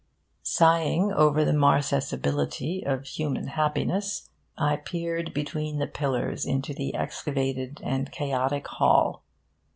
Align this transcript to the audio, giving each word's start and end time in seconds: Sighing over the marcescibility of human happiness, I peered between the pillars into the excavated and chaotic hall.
Sighing 0.41 1.11
over 1.13 1.45
the 1.45 1.51
marcescibility 1.51 2.81
of 2.83 3.05
human 3.05 3.49
happiness, 3.49 4.31
I 4.57 4.77
peered 4.77 5.31
between 5.31 5.77
the 5.77 5.85
pillars 5.85 6.43
into 6.43 6.73
the 6.73 6.95
excavated 6.95 7.79
and 7.83 8.11
chaotic 8.11 8.65
hall. 8.67 9.21